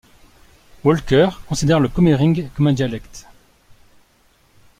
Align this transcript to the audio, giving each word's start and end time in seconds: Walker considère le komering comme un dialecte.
Walker 0.83 1.29
considère 1.47 1.79
le 1.79 1.87
komering 1.87 2.49
comme 2.57 2.65
un 2.65 2.73
dialecte. 2.73 3.27